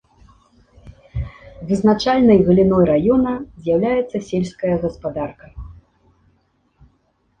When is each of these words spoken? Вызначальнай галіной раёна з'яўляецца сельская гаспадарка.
Вызначальнай 1.71 2.39
галіной 2.49 2.85
раёна 2.91 3.33
з'яўляецца 3.67 4.17
сельская 4.31 4.75
гаспадарка. 4.87 5.55